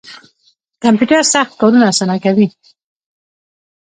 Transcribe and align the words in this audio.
کمپیوټر 0.83 1.21
سخت 1.33 1.53
کارونه 1.61 1.85
اسانه 1.91 2.17
کوي 2.23 2.47